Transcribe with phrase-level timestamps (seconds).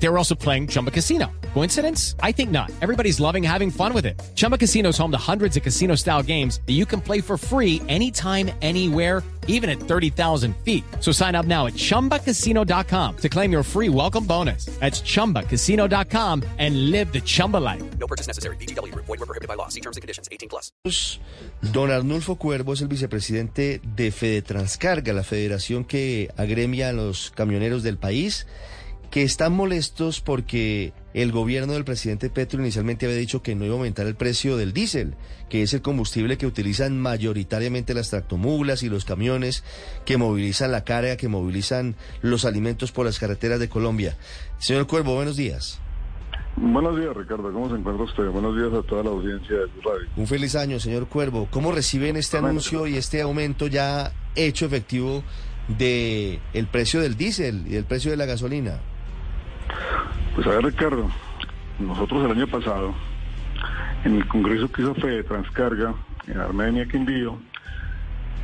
[0.00, 1.30] They were also playing Chumba Casino.
[1.54, 2.14] Coincidence?
[2.22, 2.70] I think not.
[2.80, 4.20] Everybody's loving having fun with it.
[4.36, 7.36] Chumba Casino is home to hundreds of casino style games that you can play for
[7.36, 10.84] free anytime, anywhere, even at 30,000 feet.
[11.00, 14.66] So sign up now at chumbacasino.com to claim your free welcome bonus.
[14.78, 17.82] That's chumbacasino.com and live the Chumba life.
[17.98, 18.56] No purchase necessary.
[18.56, 18.94] BGW.
[18.94, 19.68] Void were prohibited by law.
[19.68, 20.28] See terms and conditions.
[20.30, 20.70] 18 plus.
[21.72, 27.82] Don Arnulfo Cuervo es el vicepresidente de Fedetranscarga, la federación que agremia a los camioneros
[27.82, 28.46] del país,
[29.10, 33.74] que están molestos porque el gobierno del presidente Petro inicialmente había dicho que no iba
[33.74, 35.14] a aumentar el precio del diésel,
[35.48, 39.64] que es el combustible que utilizan mayoritariamente las tractomulas y los camiones
[40.04, 44.16] que movilizan la carga, que movilizan los alimentos por las carreteras de Colombia.
[44.58, 45.80] Señor Cuervo, buenos días.
[46.56, 47.52] Buenos días, Ricardo.
[47.52, 48.26] ¿Cómo se encuentra usted?
[48.30, 50.08] Buenos días a toda la audiencia de radio.
[50.16, 51.46] Un feliz año, señor Cuervo.
[51.50, 55.22] ¿Cómo reciben este anuncio y este aumento ya hecho efectivo
[55.68, 58.80] de el precio del diésel y del precio de la gasolina?
[60.38, 61.10] Pues a ver, Ricardo,
[61.80, 62.94] nosotros el año pasado,
[64.04, 65.94] en el congreso que hizo Fede Transcarga,
[66.28, 67.40] en Armenia, Quindío,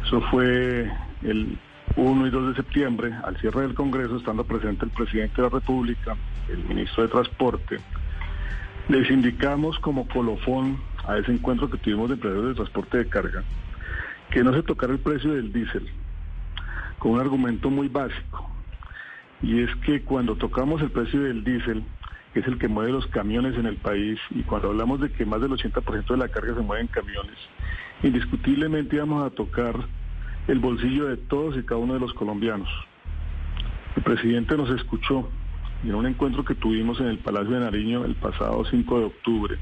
[0.04, 0.90] eso fue
[1.22, 1.56] el
[1.94, 5.48] 1 y 2 de septiembre, al cierre del congreso, estando presente el presidente de la
[5.50, 6.16] República,
[6.48, 7.78] el ministro de Transporte,
[8.88, 13.44] les indicamos como colofón a ese encuentro que tuvimos de empresarios de transporte de carga,
[14.32, 15.88] que no se tocara el precio del diésel,
[16.98, 18.50] con un argumento muy básico,
[19.42, 21.84] y es que cuando tocamos el precio del diésel,
[22.32, 25.24] que es el que mueve los camiones en el país, y cuando hablamos de que
[25.24, 27.36] más del 80% de la carga se mueve en camiones,
[28.02, 29.74] indiscutiblemente íbamos a tocar
[30.48, 32.68] el bolsillo de todos y cada uno de los colombianos.
[33.96, 35.28] El presidente nos escuchó
[35.84, 39.58] en un encuentro que tuvimos en el Palacio de Nariño el pasado 5 de octubre,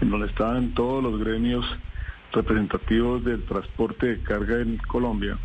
[0.00, 1.64] en donde estaban todos los gremios
[2.32, 5.36] representativos del transporte de carga en Colombia,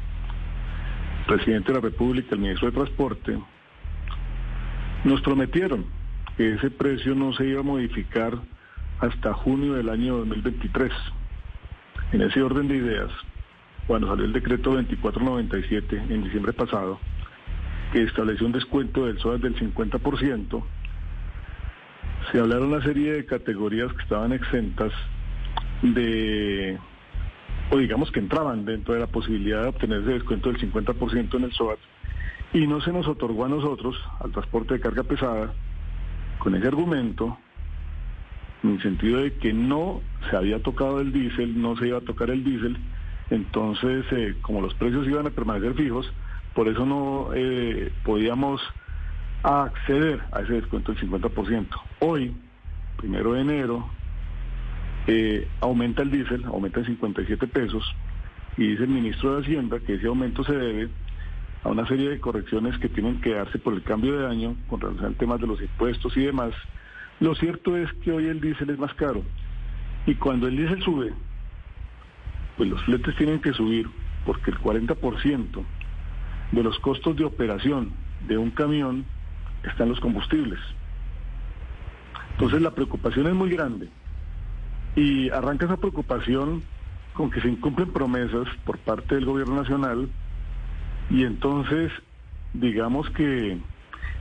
[1.19, 3.39] el presidente de la República, el ministro de Transporte,
[5.03, 5.85] nos prometieron
[6.37, 8.37] que ese precio no se iba a modificar
[8.99, 10.91] hasta junio del año 2023.
[12.13, 13.11] En ese orden de ideas,
[13.87, 16.99] cuando salió el decreto 2497 en diciembre pasado,
[17.91, 20.63] que estableció un descuento del SOAS del 50%,
[22.31, 24.91] se hablaron una serie de categorías que estaban exentas
[25.81, 26.79] de,
[27.71, 31.43] o digamos que entraban dentro de la posibilidad de obtener ese descuento del 50% en
[31.43, 31.79] el SOAT,
[32.53, 35.53] y no se nos otorgó a nosotros, al transporte de carga pesada,
[36.37, 37.37] con ese argumento,
[38.63, 42.01] en el sentido de que no se había tocado el diésel, no se iba a
[42.01, 42.77] tocar el diésel,
[43.29, 46.11] entonces eh, como los precios iban a permanecer fijos,
[46.53, 48.61] por eso no eh, podíamos
[49.41, 51.67] acceder a ese descuento del 50%.
[51.99, 52.35] Hoy,
[52.97, 53.89] primero de enero,
[55.07, 57.83] eh, aumenta el diésel, aumenta en 57 pesos,
[58.57, 60.89] y dice el ministro de Hacienda que ese aumento se debe
[61.63, 64.81] a una serie de correcciones que tienen que darse por el cambio de año con
[64.81, 66.53] relación al tema de los impuestos y demás.
[67.19, 69.23] Lo cierto es que hoy el diésel es más caro.
[70.05, 71.13] Y cuando el diésel sube,
[72.57, 73.89] pues los fletes tienen que subir
[74.25, 75.63] porque el 40%
[76.51, 77.91] de los costos de operación
[78.27, 79.05] de un camión
[79.63, 80.59] están los combustibles.
[82.33, 83.89] Entonces la preocupación es muy grande.
[84.95, 86.61] Y arranca esa preocupación
[87.13, 90.09] con que se incumplen promesas por parte del gobierno nacional
[91.09, 91.91] y entonces,
[92.53, 93.57] digamos que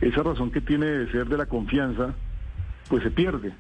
[0.01, 2.15] esa razón que tiene de ser de la confianza,
[2.89, 3.53] pues se pierde.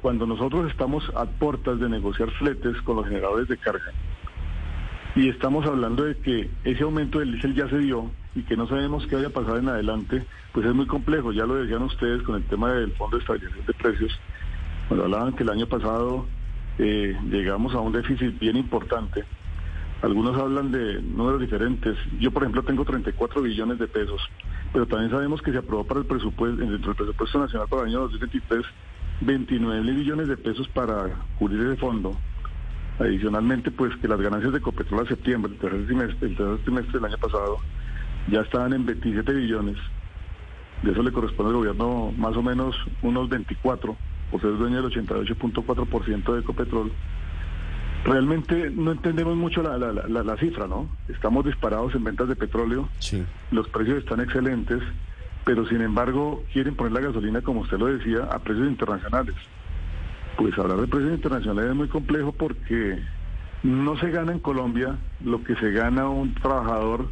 [0.00, 3.92] Cuando nosotros estamos a puertas de negociar fletes con los generadores de carga
[5.16, 8.68] y estamos hablando de que ese aumento del diésel ya se dio y que no
[8.68, 11.32] sabemos qué vaya a pasar en adelante, pues es muy complejo.
[11.32, 14.20] Ya lo decían ustedes con el tema del Fondo de Estabilización de Precios,
[14.88, 16.26] cuando hablaban que el año pasado
[16.78, 19.24] eh, llegamos a un déficit bien importante
[20.02, 21.96] algunos hablan de números diferentes.
[22.20, 24.20] Yo, por ejemplo, tengo 34 billones de pesos,
[24.72, 27.88] pero también sabemos que se aprobó para el presupuesto, dentro del presupuesto nacional para el
[27.88, 28.64] año 2023,
[29.22, 31.08] 29 mil billones de pesos para
[31.38, 32.16] cubrir ese fondo.
[32.98, 36.92] Adicionalmente, pues que las ganancias de Copetrol a septiembre, el tercer trimestre, el tercer trimestre
[36.92, 37.58] del año pasado,
[38.30, 39.76] ya estaban en 27 billones.
[40.82, 43.96] De eso le corresponde al gobierno más o menos unos 24,
[44.30, 46.92] por ser dueño del 88.4% de Ecopetrol
[48.06, 50.88] Realmente no entendemos mucho la, la, la, cifra, ¿no?
[51.08, 53.24] Estamos disparados en ventas de petróleo, sí.
[53.50, 54.80] los precios están excelentes,
[55.44, 59.34] pero sin embargo quieren poner la gasolina, como usted lo decía, a precios internacionales.
[60.36, 62.96] Pues hablar de precios internacionales es muy complejo porque
[63.64, 67.08] no se gana en Colombia lo que se gana un trabajador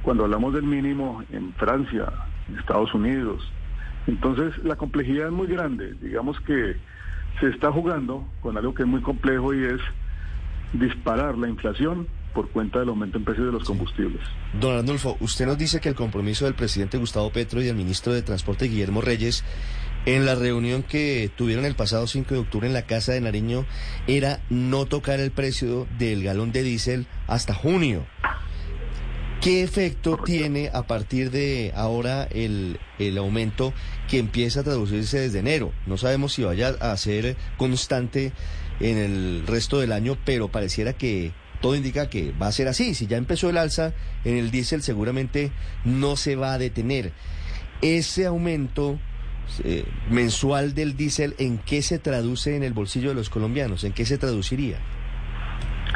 [0.00, 2.06] cuando hablamos del mínimo en Francia,
[2.48, 3.46] en Estados Unidos.
[4.06, 5.92] Entonces la complejidad es muy grande.
[6.00, 6.76] Digamos que
[7.40, 9.80] se está jugando con algo que es muy complejo y es
[10.72, 14.20] disparar la inflación por cuenta del aumento en precios de los combustibles.
[14.60, 18.12] Don Arnulfo, usted nos dice que el compromiso del presidente Gustavo Petro y del ministro
[18.12, 19.44] de Transporte Guillermo Reyes
[20.06, 23.66] en la reunión que tuvieron el pasado 5 de octubre en la Casa de Nariño
[24.06, 28.06] era no tocar el precio del galón de diésel hasta junio.
[29.42, 33.72] ¿Qué efecto tiene a partir de ahora el, el aumento
[34.08, 35.72] que empieza a traducirse desde enero?
[35.86, 38.32] No sabemos si vaya a ser constante
[38.80, 42.94] en el resto del año, pero pareciera que todo indica que va a ser así.
[42.94, 43.92] Si ya empezó el alza
[44.24, 45.52] en el diésel, seguramente
[45.84, 47.12] no se va a detener.
[47.82, 48.98] Ese aumento
[49.64, 53.84] eh, mensual del diésel, ¿en qué se traduce en el bolsillo de los colombianos?
[53.84, 54.78] ¿En qué se traduciría?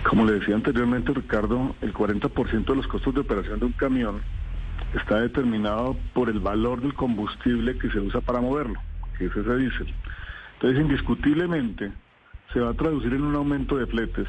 [0.08, 4.20] Como le decía anteriormente, Ricardo, el 40% de los costos de operación de un camión
[4.94, 8.78] está determinado por el valor del combustible que se usa para moverlo,
[9.18, 9.94] que es ese diésel.
[10.54, 11.92] Entonces, indiscutiblemente,
[12.54, 14.28] se va a traducir en un aumento de fletes,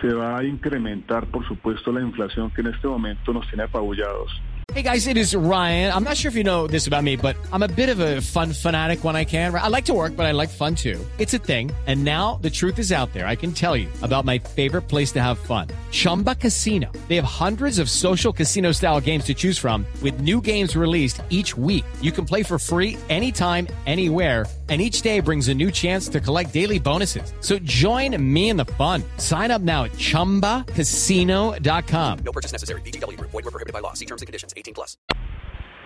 [0.00, 4.30] se va a incrementar, por supuesto, la inflación que en este momento nos tiene apabullados.
[4.74, 5.92] Hey guys, it is Ryan.
[5.92, 8.22] I'm not sure if you know this about me, but I'm a bit of a
[8.22, 9.54] fun fanatic when I can.
[9.54, 10.98] I like to work, but I like fun too.
[11.18, 11.70] It's a thing.
[11.86, 13.26] And now the truth is out there.
[13.26, 15.68] I can tell you about my favorite place to have fun.
[15.90, 16.90] Chumba Casino.
[17.08, 21.20] They have hundreds of social casino style games to choose from with new games released
[21.28, 21.84] each week.
[22.00, 26.18] You can play for free anytime, anywhere and each day brings a new chance to
[26.18, 27.34] collect daily bonuses.
[27.40, 29.02] So join me in the fun.
[29.18, 32.18] Sign up now at ChumbaCasino.com.
[32.24, 32.80] No purchase necessary.
[32.80, 33.20] BGW.
[33.20, 33.92] Void were prohibited by law.
[33.92, 34.54] See terms and conditions.
[34.56, 34.96] 18 plus.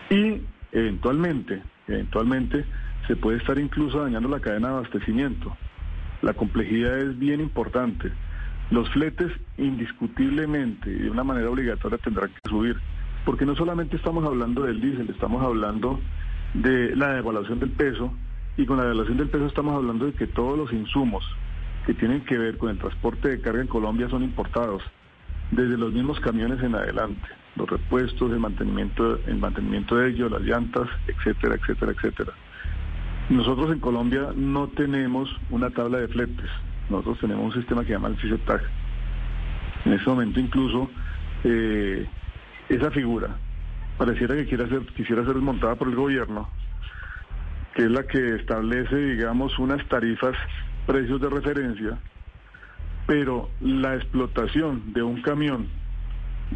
[0.09, 0.41] Y
[0.73, 2.65] eventualmente, eventualmente,
[3.09, 5.56] se puede estar incluso dañando la cadena de abastecimiento.
[6.23, 8.12] La complejidad es bien importante.
[8.71, 12.77] Los fletes indiscutiblemente y de una manera obligatoria tendrán que subir,
[13.25, 15.99] porque no solamente estamos hablando del diésel, estamos hablando
[16.55, 18.12] de la devaluación del peso,
[18.56, 21.25] y con la devaluación del peso estamos hablando de que todos los insumos
[21.85, 24.82] que tienen que ver con el transporte de carga en Colombia son importados,
[25.50, 30.43] desde los mismos camiones en adelante, los repuestos, el mantenimiento, el mantenimiento de ellos, las
[30.43, 32.32] llantas, etcétera, etcétera, etcétera.
[33.29, 36.50] Nosotros en Colombia no tenemos una tabla de fletes,
[36.91, 38.62] nosotros tenemos un sistema que se llama el FISETAG.
[39.85, 40.91] En ese momento incluso
[41.44, 42.06] eh,
[42.69, 43.37] esa figura
[43.99, 46.49] pareciera que quiera ser, quisiera ser desmontada por el gobierno,
[47.76, 50.34] que es la que establece, digamos, unas tarifas,
[50.87, 51.99] precios de referencia,
[53.06, 55.69] pero la explotación de un camión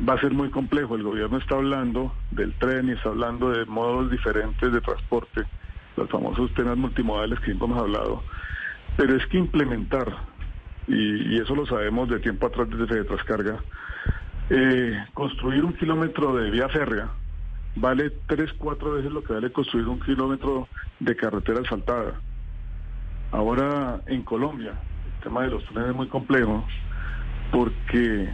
[0.08, 0.96] va a ser muy complejo.
[0.96, 5.42] El gobierno está hablando del tren y está hablando de modos diferentes de transporte,
[5.98, 8.22] los famosos temas multimodales que hemos hablado,
[8.96, 10.10] pero es que implementar,
[10.88, 13.58] y, eso lo sabemos de tiempo atrás desde Fede Trascarga,
[14.48, 17.10] eh, construir un kilómetro de vía férrea
[17.76, 20.68] vale tres, cuatro veces lo que vale construir un kilómetro
[20.98, 22.20] de carretera asfaltada.
[23.32, 24.72] Ahora en Colombia,
[25.16, 26.64] el tema de los trenes es muy complejo
[27.52, 28.28] porque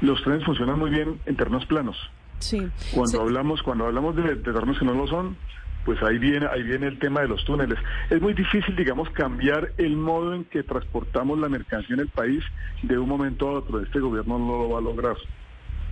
[0.00, 1.96] los trenes funcionan muy bien en terrenos planos.
[2.38, 2.68] Sí.
[2.94, 5.36] Cuando hablamos, cuando hablamos de, de terrenos que no lo son,
[5.84, 7.78] pues ahí viene, ahí viene el tema de los túneles.
[8.10, 12.44] Es muy difícil, digamos, cambiar el modo en que transportamos la mercancía en el país
[12.82, 13.80] de un momento a otro.
[13.80, 15.16] Este gobierno no lo va a lograr.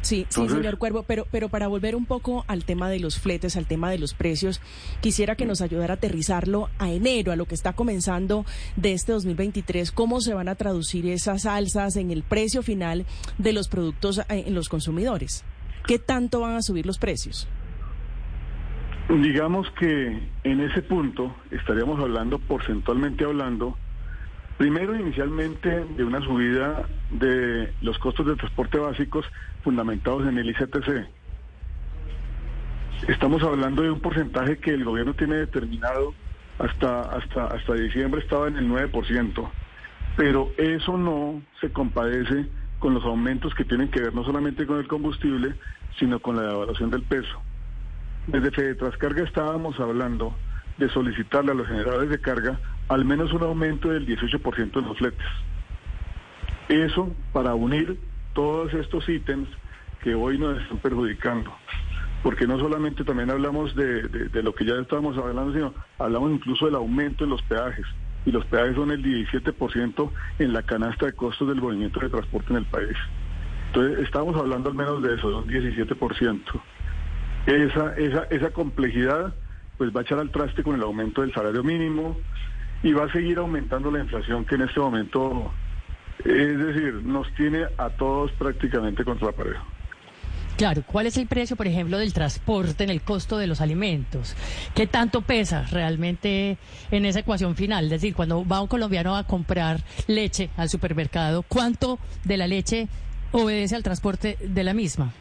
[0.06, 3.56] Sí, sí, señor Cuervo, pero, pero para volver un poco al tema de los fletes,
[3.56, 4.60] al tema de los precios,
[5.00, 8.44] quisiera que nos ayudara a aterrizarlo a enero, a lo que está comenzando
[8.76, 13.04] de este 2023, cómo se van a traducir esas alzas en el precio final
[13.38, 15.44] de los productos eh, en los consumidores.
[15.88, 17.48] ¿Qué tanto van a subir los precios?
[19.08, 23.76] Digamos que en ese punto estaríamos hablando, porcentualmente hablando,
[24.56, 29.26] primero inicialmente de una subida de los costos de transporte básicos
[29.62, 31.08] fundamentados en el ICTC.
[33.08, 36.14] Estamos hablando de un porcentaje que el gobierno tiene determinado
[36.58, 39.50] hasta, hasta, hasta diciembre estaba en el 9%,
[40.16, 42.46] pero eso no se compadece
[42.78, 45.54] con los aumentos que tienen que ver no solamente con el combustible,
[45.98, 47.42] sino con la devaluación del peso.
[48.26, 50.34] Desde Fede Trascarga estábamos hablando
[50.78, 54.98] de solicitarle a los generadores de carga al menos un aumento del 18% en los
[54.98, 55.26] fletes.
[56.68, 57.98] Eso para unir
[58.32, 59.48] todos estos ítems
[60.02, 61.52] que hoy nos están perjudicando.
[62.22, 66.66] Porque no solamente también hablamos de, de- lo que ya estábamos hablando, sino hablamos incluso
[66.66, 67.86] del aumento en los peajes.
[68.24, 72.50] Y los peajes son el 17% en la canasta de costos del movimiento de transporte
[72.52, 72.96] en el país.
[73.68, 76.42] Entonces, estamos hablando al menos de eso, de un 17%
[77.46, 79.32] esa, esa, esa complejidad
[79.78, 82.16] pues va a echar al traste con el aumento del salario mínimo
[82.82, 85.52] y va a seguir aumentando la inflación que en este momento,
[86.24, 89.56] es decir, nos tiene a todos prácticamente contra la pared.
[90.56, 94.34] Claro, ¿cuál es el precio, por ejemplo, del transporte en el costo de los alimentos?
[94.74, 96.56] ¿Qué tanto pesa realmente
[96.90, 97.84] en esa ecuación final?
[97.84, 102.88] Es decir, cuando va un colombiano a comprar leche al supermercado, ¿cuánto de la leche
[103.32, 105.12] obedece al transporte de la misma?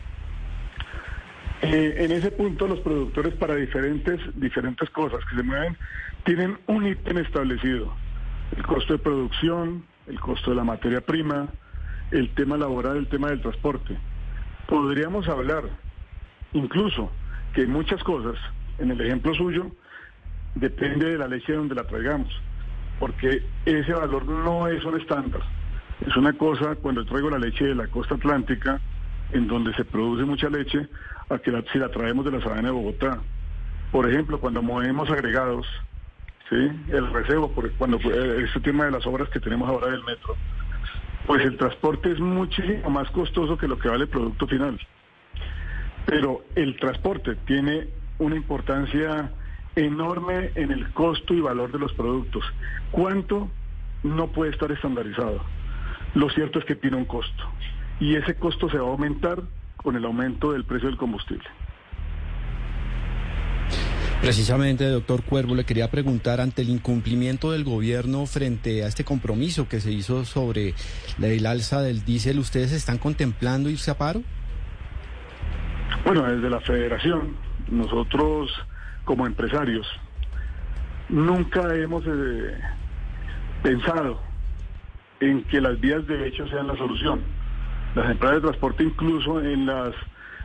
[1.62, 5.77] Eh, en ese punto los productores para diferentes, diferentes cosas que se mueven
[6.24, 7.93] tienen un ítem establecido.
[8.55, 11.47] El costo de producción, el costo de la materia prima,
[12.12, 13.97] el tema laboral, el tema del transporte
[14.67, 15.63] podríamos hablar
[16.53, 17.12] incluso
[17.53, 18.35] que muchas cosas,
[18.79, 19.71] en el ejemplo suyo,
[20.55, 22.29] depende de la leche de donde la traigamos,
[23.00, 25.41] porque ese valor no es un estándar.
[26.05, 28.79] Es una cosa cuando traigo la leche de la costa atlántica,
[29.32, 30.88] en donde se produce mucha leche,
[31.29, 33.20] a que si la traemos de la sabana de Bogotá.
[33.91, 35.65] Por ejemplo, cuando movemos agregados,
[36.50, 36.72] ¿sí?
[36.89, 40.36] el recebo, porque cuando este tema de las obras que tenemos ahora del metro,
[41.25, 44.79] pues el transporte es muchísimo más costoso que lo que vale el producto final.
[46.05, 47.88] Pero el transporte tiene
[48.20, 49.32] una importancia
[49.75, 52.44] enorme en el costo y valor de los productos.
[52.91, 53.50] ¿Cuánto?
[54.03, 55.44] No puede estar estandarizado.
[56.13, 57.44] Lo cierto es que tiene un costo.
[58.00, 59.42] Y ese costo se va a aumentar
[59.78, 61.46] con el aumento del precio del combustible.
[64.22, 69.70] Precisamente, doctor Cuervo, le quería preguntar ante el incumplimiento del gobierno frente a este compromiso
[69.70, 70.74] que se hizo sobre
[71.22, 74.24] el alza del diésel, ¿ustedes están contemplando irse a paro?
[76.06, 77.36] Bueno, desde la federación,
[77.70, 78.50] nosotros
[79.04, 79.86] como empresarios
[81.10, 82.58] nunca hemos eh,
[83.62, 84.20] pensado
[85.20, 87.22] en que las vías de hecho sean la solución.
[87.96, 89.96] Las empresas de transporte incluso en las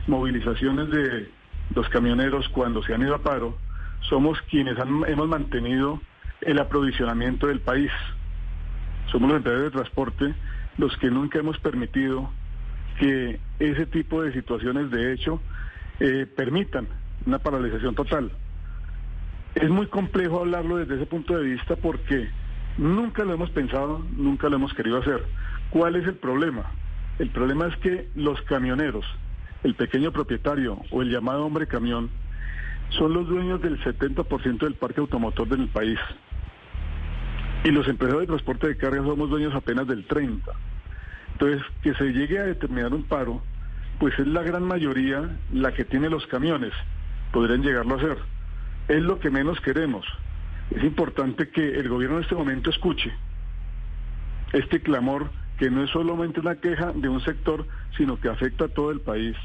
[0.07, 1.29] movilizaciones de
[1.75, 3.57] los camioneros cuando se han ido a paro,
[4.01, 5.99] somos quienes hemos mantenido
[6.41, 7.91] el aprovisionamiento del país.
[9.11, 10.33] Somos los empresarios de transporte
[10.77, 12.29] los que nunca hemos permitido
[12.97, 15.41] que ese tipo de situaciones de hecho
[15.99, 16.87] eh, permitan
[17.25, 18.31] una paralización total.
[19.55, 22.29] Es muy complejo hablarlo desde ese punto de vista porque
[22.77, 25.25] nunca lo hemos pensado, nunca lo hemos querido hacer.
[25.69, 26.63] ¿Cuál es el problema?
[27.19, 29.05] El problema es que los camioneros,
[29.63, 32.09] el pequeño propietario o el llamado hombre camión,
[32.97, 35.99] son los dueños del 70% del parque automotor del país.
[37.63, 40.41] Y los empresarios de transporte de carga somos dueños apenas del 30%.
[41.33, 43.41] Entonces, que se llegue a determinar un paro,
[43.99, 46.73] pues es la gran mayoría la que tiene los camiones.
[47.31, 48.17] Podrían llegarlo a hacer.
[48.87, 50.05] Es lo que menos queremos.
[50.71, 53.11] Es importante que el gobierno en este momento escuche
[54.53, 55.29] este clamor
[55.61, 58.99] que no es solamente una queja de un sector, sino que afecta a todo el
[58.99, 59.37] país,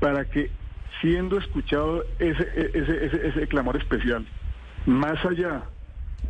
[0.00, 0.50] para que
[1.02, 4.26] siendo escuchado ese, ese, ese, ese clamor especial,
[4.86, 5.64] más allá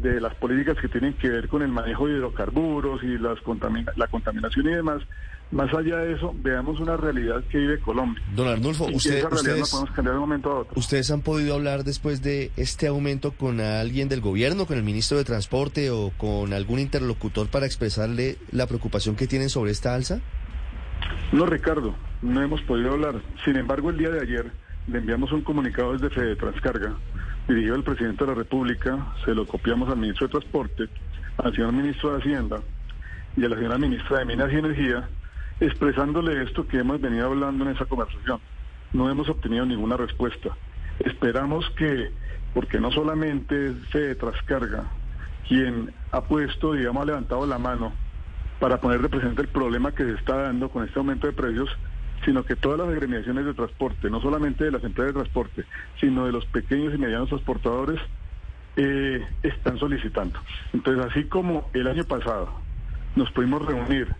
[0.01, 3.39] de las políticas que tienen que ver con el manejo de hidrocarburos y las
[3.97, 5.03] la contaminación y demás,
[5.51, 8.23] más allá de eso, veamos una realidad que vive Colombia.
[8.37, 10.73] Don Arnulfo, usted, ustedes, cambiar de un momento a otro.
[10.77, 15.17] ¿ustedes han podido hablar después de este aumento con alguien del gobierno, con el ministro
[15.17, 20.21] de Transporte o con algún interlocutor para expresarle la preocupación que tienen sobre esta alza?
[21.33, 23.23] No, Ricardo, no hemos podido hablar.
[23.45, 24.53] Sin embargo, el día de ayer
[24.87, 26.95] le enviamos un comunicado desde Fede Transcarga,
[27.49, 30.89] dirigido al presidente de la República, se lo copiamos al ministro de Transporte,
[31.39, 32.61] al señor ministro de Hacienda
[33.37, 35.09] y a la señora ministra de Minas y Energía,
[35.59, 38.39] expresándole esto que hemos venido hablando en esa conversación.
[38.93, 40.51] No hemos obtenido ninguna respuesta.
[41.01, 42.11] Esperamos que,
[42.55, 44.85] porque no solamente es Fede Transcarga
[45.49, 47.93] quien ha puesto, digamos, ha levantado la mano
[48.61, 51.71] para poner de presente el problema que se está dando con este aumento de precios,
[52.29, 55.65] sino que todas las agremiaciones de transporte, no solamente de las empresas de transporte,
[55.99, 57.99] sino de los pequeños y medianos transportadores,
[58.77, 60.39] eh, están solicitando.
[60.75, 62.53] Entonces, así como el año pasado
[63.17, 64.15] nos pudimos reunir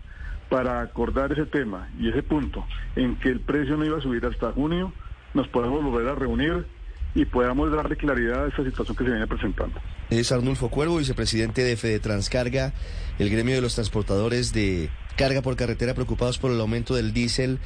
[0.49, 4.25] para acordar ese tema y ese punto en que el precio no iba a subir
[4.25, 4.91] hasta junio,
[5.35, 6.65] nos podemos volver a reunir
[7.13, 9.79] y podamos darle claridad a esa situación que se viene presentando.
[10.09, 12.73] Es Arnulfo Cuervo, vicepresidente de Fede Transcarga,
[13.19, 17.59] el gremio de los transportadores de carga por carretera preocupados por el aumento del diésel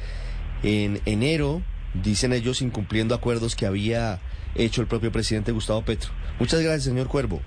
[0.64, 4.20] en enero, dicen ellos incumpliendo acuerdos que había
[4.54, 6.10] hecho el propio presidente Gustavo Petro.
[6.40, 7.40] Muchas gracias, señor Cuervo.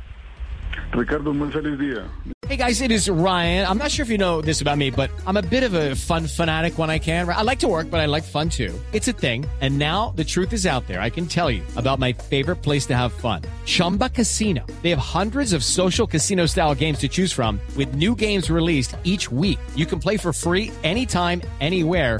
[0.91, 2.07] Ricardo, muy feliz día.
[2.47, 3.67] Hey guys, it is Ryan.
[3.67, 5.95] I'm not sure if you know this about me, but I'm a bit of a
[5.95, 7.27] fun fanatic when I can.
[7.27, 8.73] I like to work, but I like fun too.
[8.93, 9.45] It's a thing.
[9.59, 11.01] And now the truth is out there.
[11.01, 13.41] I can tell you about my favorite place to have fun.
[13.65, 14.65] Chumba Casino.
[14.81, 18.95] They have hundreds of social casino style games to choose from with new games released
[19.03, 19.59] each week.
[19.75, 22.19] You can play for free anytime, anywhere